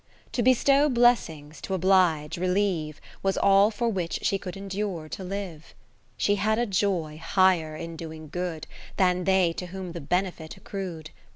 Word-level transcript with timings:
70 0.31 0.31
To 0.31 0.41
bestow 0.43 0.89
blessings, 0.89 1.61
to 1.61 1.75
oblige, 1.75 2.35
relieve. 2.39 2.99
Was 3.21 3.37
all 3.37 3.69
for 3.69 3.87
which 3.87 4.17
she 4.23 4.39
could 4.39 4.57
endure 4.57 5.07
to 5.09 5.23
live. 5.23 5.75
She 6.17 6.37
had 6.37 6.57
a 6.57 6.65
joy 6.65 7.21
higher 7.23 7.75
in 7.75 7.95
doing 7.97 8.27
good, 8.27 8.65
Than 8.97 9.25
they 9.25 9.53
to 9.53 9.67
whom 9.67 9.91
the 9.91 10.01
benefit 10.01 10.55
accru'd. 10.57 11.11